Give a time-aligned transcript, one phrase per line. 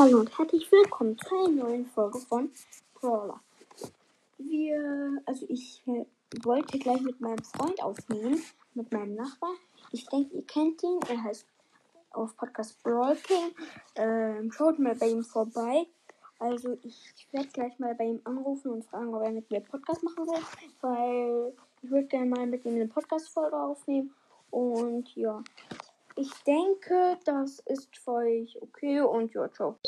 [0.00, 2.50] Hallo und herzlich willkommen zu einer neuen Folge von
[2.94, 3.38] Brawler.
[4.38, 6.06] Wir, also ich äh,
[6.42, 8.42] wollte gleich mit meinem Freund aufnehmen,
[8.72, 9.50] mit meinem Nachbar.
[9.92, 11.00] Ich denke, ihr kennt ihn.
[11.06, 11.44] Er heißt
[12.12, 13.50] auf Podcast Brawl King.
[13.96, 15.86] Ähm, schaut mal bei ihm vorbei.
[16.38, 20.02] Also ich werde gleich mal bei ihm anrufen und fragen, ob er mit mir Podcast
[20.02, 20.42] machen will,
[20.80, 24.14] weil ich würde gerne mal mit ihm eine Podcast-Folge aufnehmen.
[24.50, 25.44] Und ja,
[26.20, 29.78] ich denke, das ist für euch okay und ja, ciao.